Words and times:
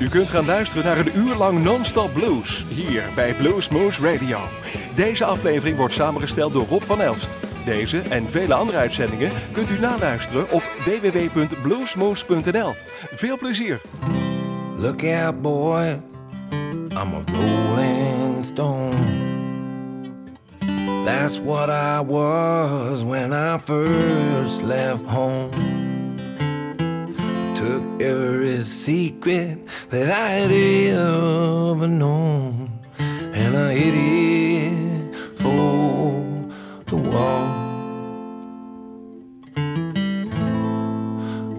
U 0.00 0.08
kunt 0.08 0.30
gaan 0.30 0.44
luisteren 0.44 0.84
naar 0.84 0.98
een 0.98 1.16
uur 1.16 1.34
lang 1.34 1.62
non-stop 1.62 2.12
blues 2.12 2.64
hier 2.68 3.02
bij 3.14 3.34
Blues 3.34 3.68
Moose 3.68 4.12
Radio. 4.12 4.38
Deze 4.94 5.24
aflevering 5.24 5.76
wordt 5.76 5.94
samengesteld 5.94 6.52
door 6.52 6.66
Rob 6.66 6.82
van 6.82 7.00
Elst. 7.00 7.30
Deze 7.64 7.98
en 7.98 8.30
vele 8.30 8.54
andere 8.54 8.78
uitzendingen 8.78 9.32
kunt 9.52 9.70
u 9.70 9.78
naluisteren 9.78 10.50
op 10.50 10.62
www.bluesmoose.nl. 10.84 12.72
Veel 13.14 13.38
plezier! 13.38 13.80
Look 14.76 15.04
out, 15.04 15.42
boy, 15.42 16.02
I'm 16.90 17.14
a 17.14 17.22
rolling 17.32 18.44
stone. 18.44 18.96
That's 21.04 21.40
what 21.40 21.68
I 21.68 22.00
was 22.06 23.02
when 23.02 23.32
I 23.32 23.58
first 23.58 24.62
left 24.62 25.04
home. 25.04 25.89
Took 27.60 28.00
every 28.00 28.62
secret 28.62 29.58
that 29.90 30.08
I 30.08 30.28
had 30.30 30.50
ever 30.50 31.86
known, 31.86 32.70
and 32.98 33.54
I 33.54 33.74
hit 33.74 33.94
it 33.94 35.14
for 35.36 36.24
the 36.86 36.96
wall. 36.96 37.48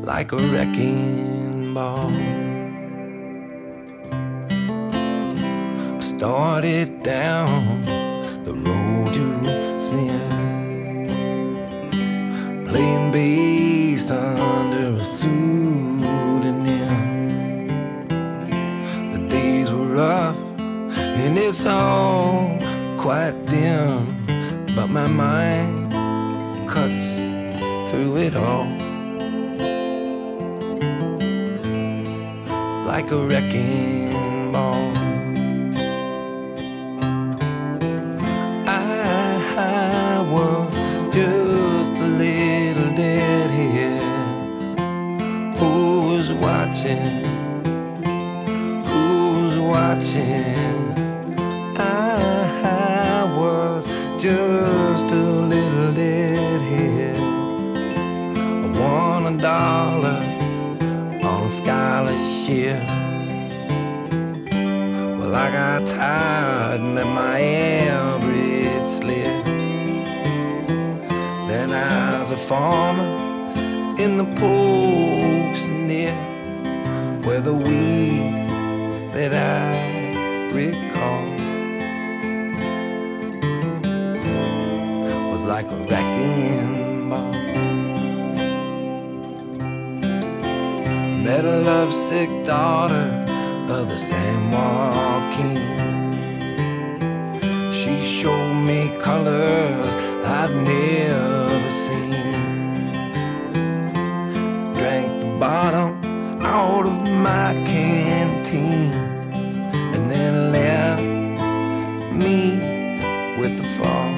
Like 0.03 0.31
a 0.31 0.37
wrecking 0.37 1.75
ball. 1.75 2.11
I 5.97 5.99
started 5.99 7.03
down 7.03 7.83
the 8.43 8.53
road 8.55 9.13
to 9.13 9.79
sin. 9.79 11.05
Playing 12.67 13.11
bass 13.11 14.09
under 14.09 14.99
a 14.99 15.05
pseudonym. 15.05 15.50
Rough 19.91 20.37
and 20.57 21.37
it's 21.37 21.65
all 21.65 22.57
quite 22.97 23.34
dim, 23.45 24.25
but 24.75 24.87
my 24.87 25.07
mind 25.07 25.91
cuts 26.70 27.05
through 27.89 28.17
it 28.17 28.35
all. 28.35 28.67
Like 32.85 33.11
a 33.11 33.17
wrecking 33.17 34.51
ball. 34.51 35.01
Scholarship. 61.71 62.83
Well, 65.17 65.33
I 65.35 65.47
got 65.51 65.88
tired 65.88 66.81
and 66.81 66.95
let 66.95 67.07
my 67.07 67.39
average 67.39 68.88
slip. 68.97 69.45
Then 71.49 71.72
I 71.72 72.19
was 72.19 72.31
a 72.31 72.38
farmer 72.38 73.09
in 74.03 74.17
the 74.17 74.27
pokes 74.41 75.67
near 75.67 76.16
where 77.25 77.41
the 77.41 77.53
weed 77.53 78.33
that 79.16 79.33
I 79.33 79.72
recall 80.59 81.23
was 85.31 85.43
like 85.45 85.67
a 85.71 85.79
wrecking 85.89 87.09
ball. 87.09 87.41
Met 91.23 91.45
a 91.45 91.59
lovesick 91.61 92.43
daughter 92.43 93.07
of 93.69 93.89
the 93.89 93.97
San 93.97 94.49
Joaquin. 94.49 95.61
She 97.71 98.03
showed 98.03 98.55
me 98.55 98.89
colors 98.97 99.93
I've 100.25 100.55
never 100.55 101.69
seen. 101.85 102.33
Drank 104.73 105.21
the 105.21 105.37
bottom 105.39 106.41
out 106.41 106.87
of 106.87 107.03
my 107.03 107.53
canteen 107.65 108.91
and 109.93 110.09
then 110.09 110.51
left 110.51 111.03
me 112.15 112.57
with 113.39 113.57
the 113.59 113.67
fall. 113.77 114.11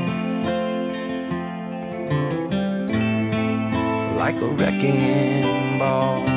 Like 4.15 4.39
a 4.39 4.47
wrecking 4.47 5.77
ball. 5.77 6.32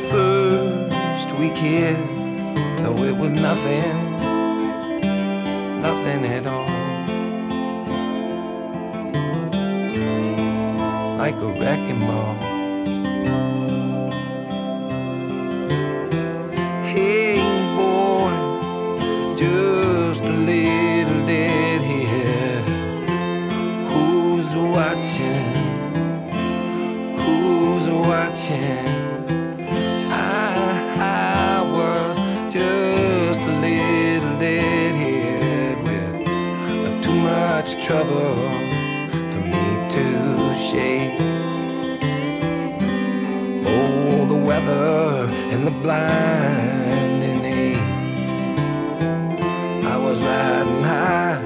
First 0.00 1.32
we 1.36 1.50
kissed, 1.50 1.98
though 2.82 3.02
it 3.04 3.16
was 3.16 3.30
nothing, 3.30 4.16
nothing 5.80 6.24
at 6.26 6.46
all. 6.46 6.66
Like 11.18 11.36
a 11.36 11.46
wrecking 11.60 12.00
ball. 12.00 12.45
Trouble 37.86 38.34
for 39.30 39.42
me 39.52 39.66
to 39.88 40.04
shake. 40.56 41.20
Oh, 43.64 44.26
the 44.26 44.34
weather 44.34 45.30
and 45.52 45.64
the 45.64 45.70
blinding 45.70 47.44
ache. 47.44 47.78
I 49.84 49.96
was 49.98 50.20
riding 50.20 50.82
high 50.82 51.36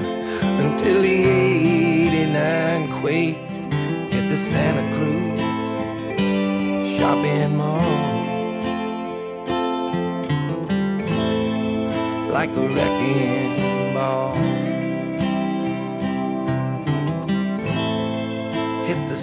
until 0.65 1.03
the 1.03 1.25
89 1.25 2.91
quake 2.99 3.37
hit 4.11 4.27
the 4.27 4.35
Santa 4.35 4.85
Cruz 4.95 5.39
shopping 6.97 7.55
mall. 7.55 7.77
Like 12.31 12.55
a 12.55 12.67
wrecking 12.67 13.93
ball. 13.93 14.50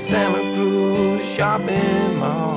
Santa 0.08 0.40
Cruz 0.55 1.22
shopping 1.34 2.16
mall. 2.16 2.56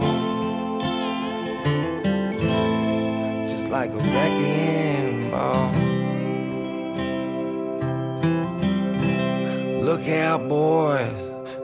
Just 3.46 3.68
like 3.68 3.92
a 3.92 3.98
wrecking 3.98 5.30
ball. 5.30 5.70
Look 9.84 10.08
out, 10.08 10.48
boys, 10.48 11.12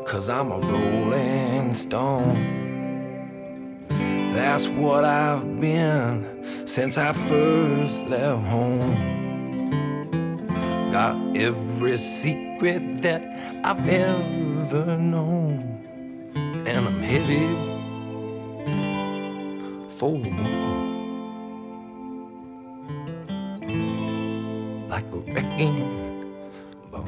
cause 0.05 0.27
I'm 0.27 0.51
a 0.51 0.59
rolling 0.59 1.73
stone. 1.73 2.35
That's 4.33 4.67
what 4.67 5.05
I've 5.05 5.61
been 5.61 6.67
since 6.67 6.97
I 6.97 7.13
first 7.13 8.01
left 8.09 8.45
home. 8.47 8.91
Got 10.91 11.15
every 11.37 11.95
secret 11.95 13.01
that 13.03 13.21
I've 13.63 13.87
ever 13.87 14.97
known, 14.97 15.56
headed 17.07 17.55
for 19.93 20.11
wall. 20.11 20.83
Like 24.89 25.05
a 25.05 25.19
wrecking 25.31 26.33
ball. 26.91 27.05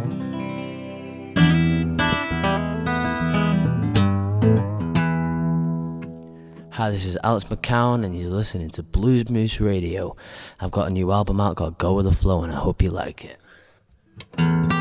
Hi, 6.71 6.91
this 6.91 7.05
is 7.05 7.17
Alex 7.21 7.43
McCown, 7.43 8.05
and 8.05 8.17
you're 8.17 8.29
listening 8.29 8.69
to 8.69 8.83
Blues 8.83 9.29
Moose 9.29 9.59
Radio. 9.59 10.15
I've 10.61 10.71
got 10.71 10.87
a 10.87 10.91
new 10.91 11.11
album 11.11 11.41
out 11.41 11.57
called 11.57 11.77
Go 11.77 11.95
With 11.95 12.05
The 12.05 12.13
Flow, 12.13 12.41
and 12.45 12.53
I 12.53 12.55
hope 12.55 12.81
you 12.81 12.89
like 12.89 13.25
it. 13.25 14.78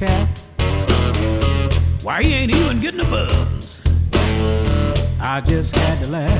Decaf. 0.00 0.28
Why 2.02 2.22
he 2.22 2.32
ain't 2.32 2.54
even 2.54 2.80
getting 2.80 3.00
a 3.00 3.04
buzz? 3.04 3.86
I 5.20 5.42
just 5.44 5.76
had 5.76 6.02
to 6.04 6.10
laugh. 6.10 6.39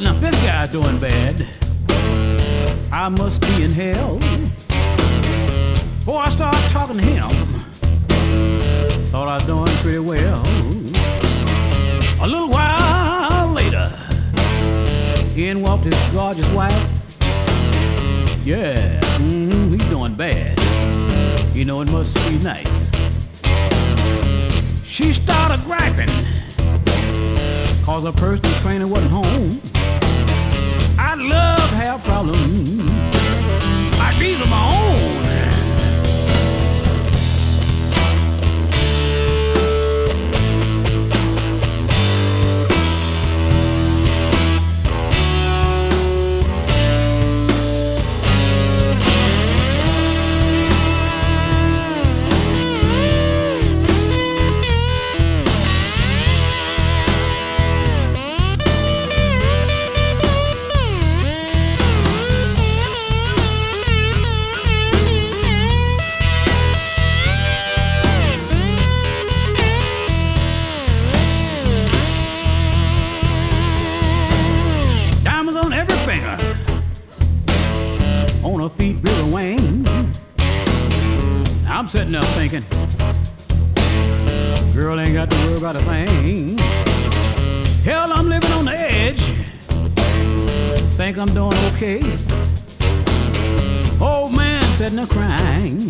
Said, 0.00 0.20
this 0.20 0.34
guy 0.44 0.66
doing 0.66 0.98
bad, 0.98 1.44
I 2.92 3.08
must 3.08 3.40
be 3.40 3.62
in 3.64 3.70
hell. 3.70 4.18
Before 5.98 6.20
I 6.20 6.28
start 6.28 6.54
talking 6.68 6.98
to 6.98 7.02
him, 7.02 7.30
thought 9.10 9.28
I 9.28 9.36
was 9.38 9.46
doing 9.46 9.66
pretty 9.82 9.98
well. 9.98 10.42
A 12.20 12.26
little 12.26 12.48
while 12.48 13.48
later, 13.48 13.90
in 15.36 15.62
walked 15.62 15.84
his 15.84 15.94
gorgeous 16.12 16.48
wife. 16.50 16.88
Yeah, 18.44 19.00
mm, 19.18 19.76
he's 19.76 19.88
doing 19.88 20.14
bad. 20.14 20.58
You 21.54 21.64
know, 21.64 21.80
it 21.80 21.90
must 21.90 22.16
be 22.28 22.38
nice. 22.38 22.90
She 24.84 25.12
started 25.12 25.60
griping, 25.64 26.08
cause 27.84 28.04
her 28.04 28.12
personal 28.12 28.54
trainer 28.60 28.86
wasn't 28.86 29.10
home. 29.10 29.67
I 31.10 31.14
love 31.14 31.70
to 31.70 31.76
have 31.76 32.04
problems. 32.04 32.80
I 33.98 34.14
these 34.20 34.38
are 34.42 34.46
my 34.46 35.22
own. 35.22 35.27
Sitting 82.08 82.20
there 82.20 82.48
thinking, 82.48 82.64
girl 84.72 84.98
ain't 84.98 85.12
got 85.12 85.30
to 85.30 85.36
worry 85.44 85.58
about 85.58 85.76
a 85.76 85.82
thing. 85.82 86.56
Hell, 87.84 88.12
I'm 88.12 88.28
living 88.28 88.50
on 88.52 88.64
the 88.64 88.74
edge. 88.74 89.20
Think 90.96 91.18
I'm 91.18 91.34
doing 91.34 91.56
okay. 91.74 92.00
Old 94.00 94.32
man 94.32 94.64
sitting 94.66 94.96
there 94.96 95.06
crying, 95.06 95.88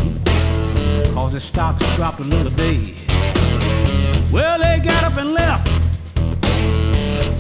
cause 1.15 1.35
his 1.35 1.45
stocks 1.45 1.85
dropped 1.95 2.21
another 2.21 2.51
day. 2.51 2.97
Well, 4.33 4.59
they 4.59 4.81
got 4.81 5.05
up 5.05 5.19
and 5.19 5.33
left 5.33 5.69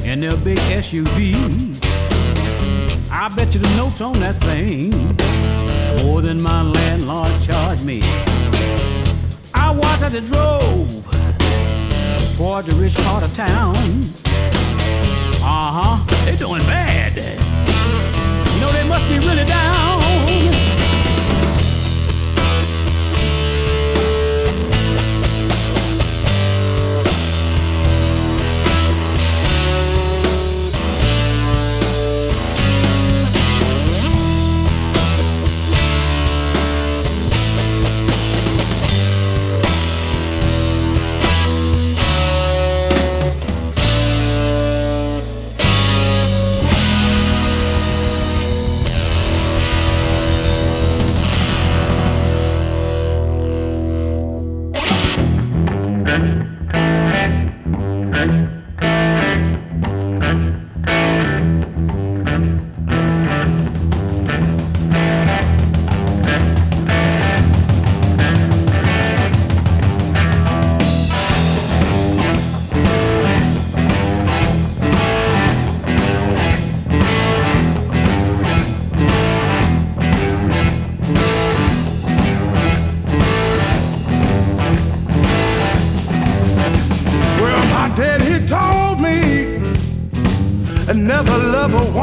in 0.04 0.20
their 0.20 0.36
big 0.36 0.58
SUV. 0.58 1.34
I 3.10 3.28
bet 3.28 3.54
you 3.54 3.60
the 3.60 3.76
notes 3.76 4.00
on 4.00 4.20
that 4.20 4.36
thing 4.36 5.16
more 6.04 6.22
than 6.22 6.40
my 6.40 6.62
landlord 6.62 7.32
charged 7.42 7.84
me. 7.84 8.02
I 9.68 9.70
watched 9.70 10.02
as 10.02 10.12
they 10.14 10.20
drove 10.20 11.04
toward 12.38 12.64
the 12.64 12.74
rich 12.76 12.96
part 13.04 13.22
of 13.22 13.34
town. 13.34 13.76
Uh 15.44 15.70
huh, 15.76 16.24
they're 16.24 16.38
doing 16.38 16.62
bad. 16.62 17.14
You 18.54 18.60
know 18.62 18.72
they 18.72 18.88
must 18.88 19.06
be 19.10 19.18
really 19.18 19.44
down. 19.44 20.07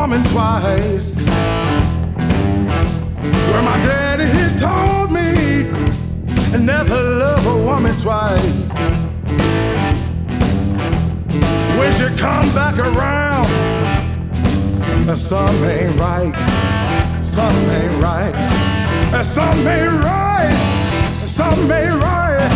Woman 0.06 0.24
twice. 0.26 1.16
Well, 3.50 3.64
my 3.64 3.78
daddy 3.82 4.26
he 4.38 4.56
told 4.56 5.12
me 5.12 5.66
and 6.54 6.64
never 6.64 6.96
love 6.96 7.48
a 7.48 7.58
woman 7.66 7.96
twice. 8.00 8.46
When 11.80 11.92
she 11.94 12.06
come 12.20 12.54
back 12.54 12.78
around, 12.78 13.48
uh, 15.10 15.16
something 15.16 15.72
ain't 15.72 15.96
right. 15.96 16.36
Something 17.24 17.70
ain't 17.72 17.96
right. 17.96 18.36
Uh, 19.12 19.24
something 19.24 19.66
ain't 19.66 19.92
right. 19.92 20.54
Uh, 20.54 21.26
something 21.26 21.72
ain't 21.72 21.94
right. 21.94 22.52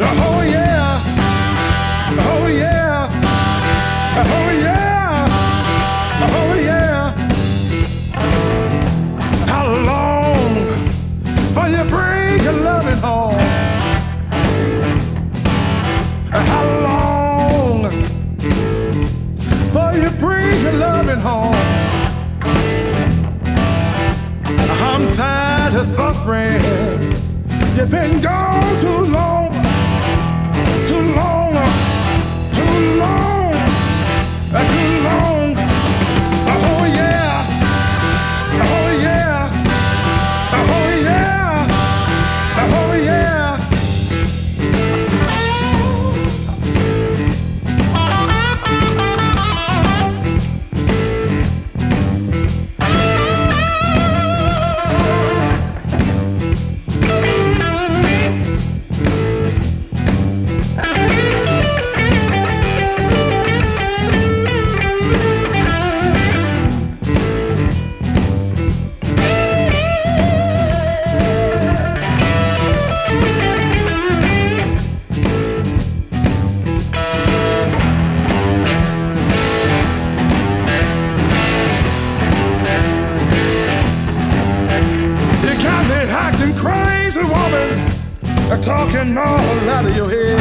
Oh 0.00 0.40
yeah. 0.40 1.00
Oh 2.18 2.46
yeah. 2.46 3.10
Oh 4.16 4.46
yeah. 4.46 4.51
Tired 25.14 25.74
of 25.74 25.86
suffering. 25.86 26.60
You've 27.76 27.90
been 27.90 28.20
gone 28.20 28.80
too 28.80 29.04
long, 29.12 29.52
too 30.86 31.14
long, 31.14 31.52
too 32.52 32.96
long, 32.98 33.54
too 34.52 35.02
long. 35.02 35.31
Crazy, 86.62 87.24
woman, 87.34 87.68
talking 88.62 89.18
all 89.18 89.68
out 89.74 89.84
of 89.84 89.96
your 89.96 90.08
head. 90.08 90.38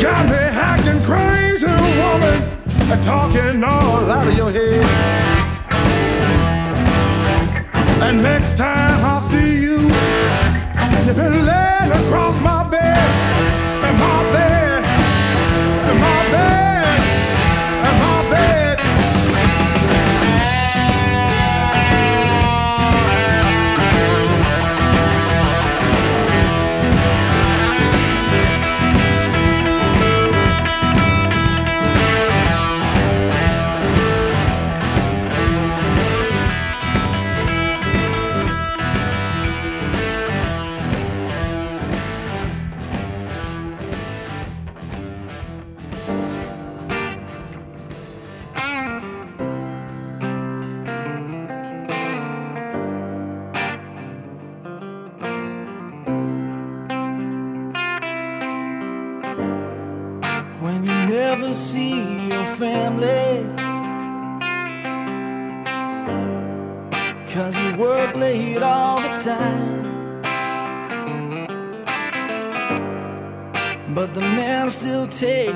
Got 0.00 0.26
me 0.26 0.42
acting 0.70 1.02
crazy, 1.02 1.74
woman, 2.00 2.38
talking 3.02 3.64
all 3.64 4.10
out 4.16 4.28
of 4.28 4.36
your 4.36 4.52
head. 4.52 4.86
And 8.06 8.22
next 8.22 8.56
time 8.56 9.04
I 9.04 9.18
see 9.18 9.62
you, 9.66 9.78
you've 11.04 11.16
been 11.16 11.38
laying 11.50 11.92
across 12.00 12.40
my 12.40 12.62
bed, 12.70 13.08
and 13.86 13.96
my 13.98 14.22
bed, 14.36 14.84
and 15.88 15.98
my 16.06 16.20
bed, 16.30 16.73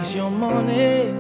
takes 0.09 0.17
your 0.17 0.31
money. 0.31 1.15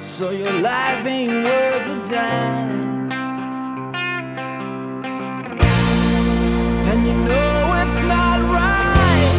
So 0.00 0.30
your 0.30 0.52
life 0.60 1.06
ain't 1.06 1.44
worth 1.44 1.96
a 1.96 2.06
dime. 2.06 3.10
And 6.90 7.06
you 7.06 7.14
know 7.28 7.82
it's 7.82 8.00
not 8.14 8.40
right. 8.58 9.32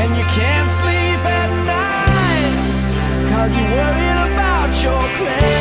And 0.00 0.10
you 0.16 0.24
can't 0.38 0.68
sleep 0.80 1.22
at 1.40 1.50
night. 1.74 2.54
Cause 3.30 3.52
you're 3.56 3.72
worried 3.78 4.32
about 4.32 4.82
your 4.82 5.02
claim. 5.18 5.57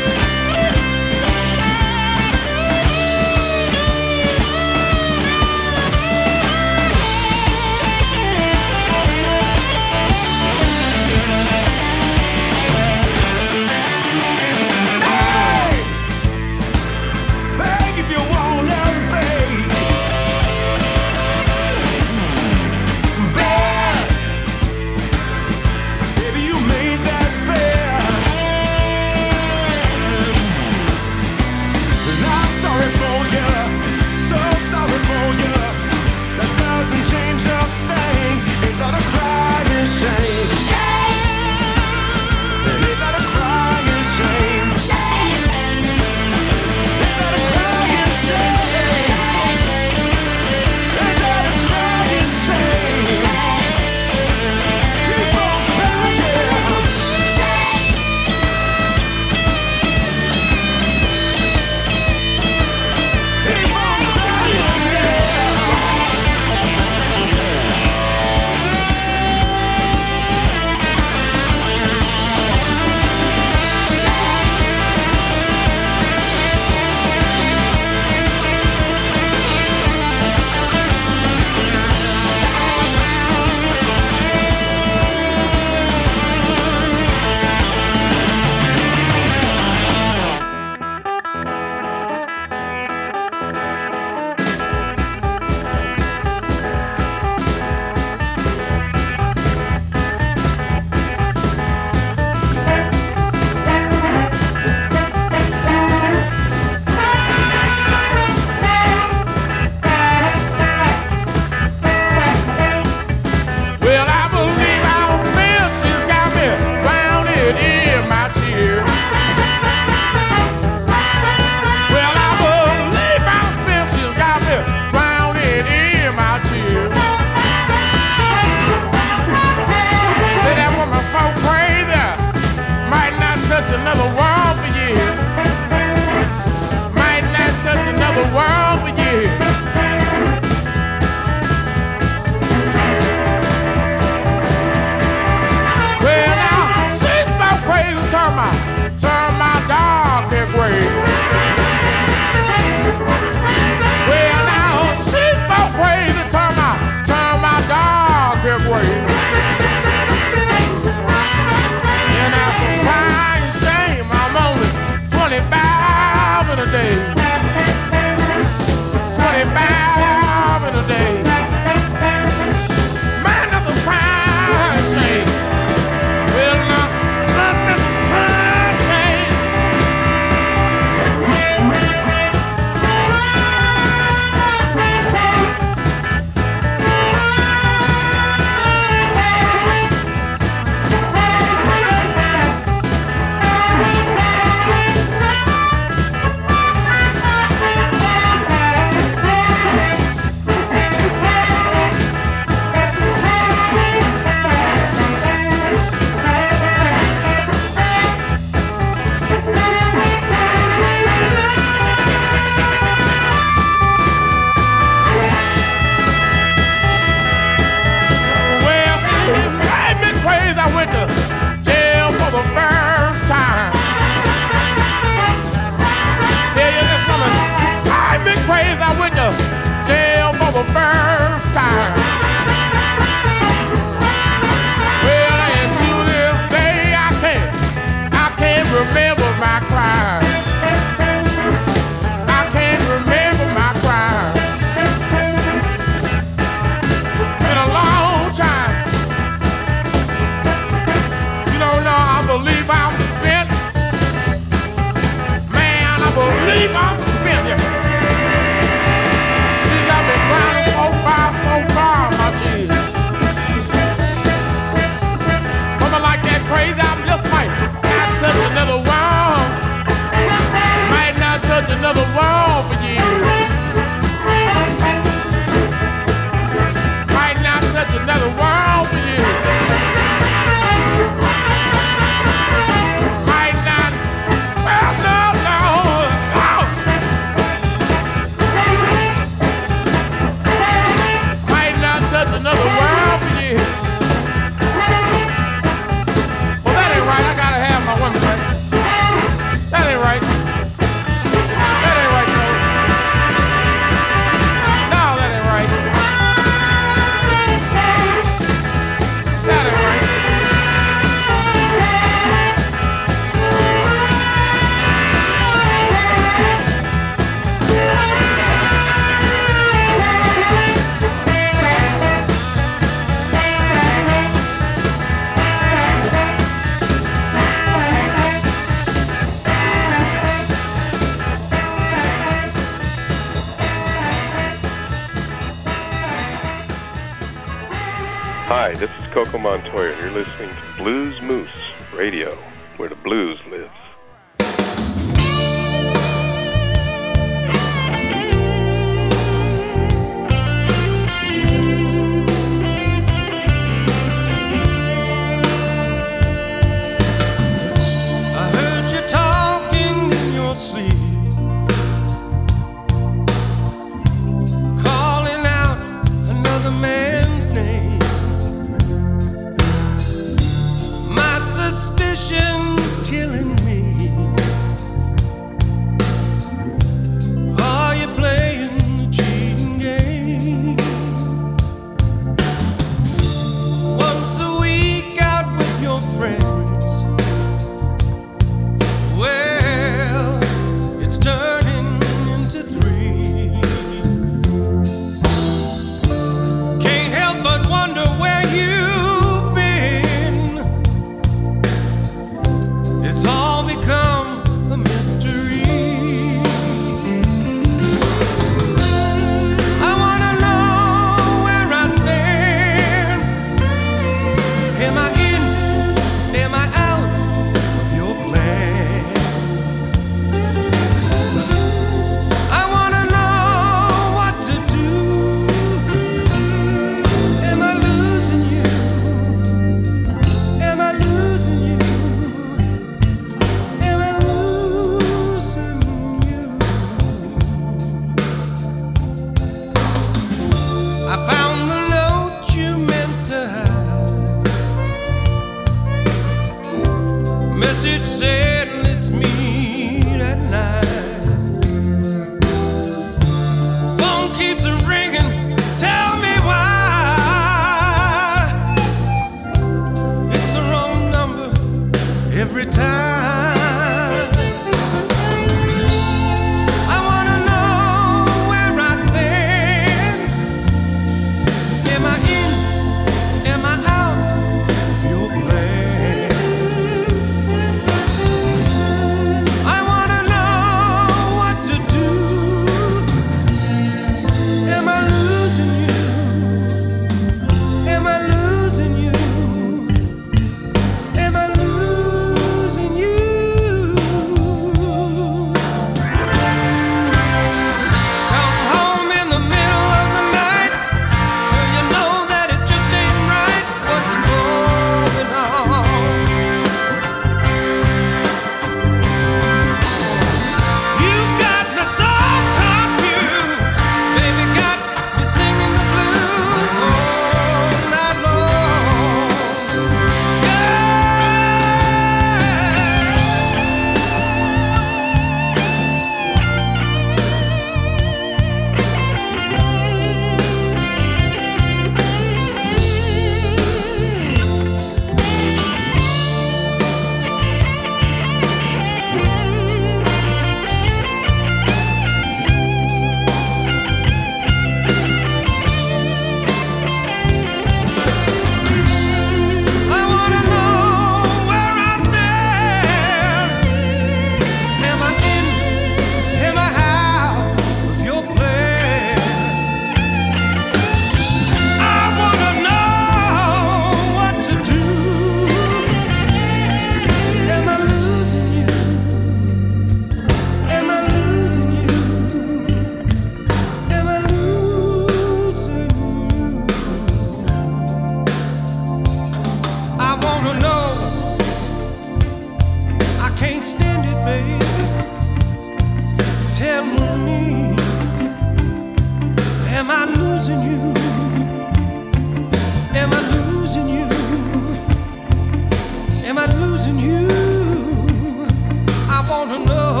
wanna 599.51 599.65
know. 599.65 600.00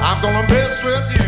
I'm 0.00 0.22
gonna 0.22 0.48
mess 0.48 0.82
with 0.82 1.20
you. 1.20 1.27